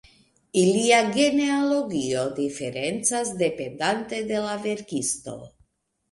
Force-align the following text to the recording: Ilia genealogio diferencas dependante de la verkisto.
Ilia 0.59 0.99
genealogio 1.17 2.23
diferencas 2.39 3.33
dependante 3.41 4.23
de 4.31 4.39
la 4.47 4.55
verkisto. 4.65 5.37